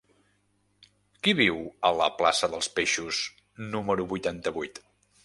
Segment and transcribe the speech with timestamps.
[1.27, 3.21] Qui viu a la plaça dels Peixos
[3.77, 4.83] número vuitanta-vuit?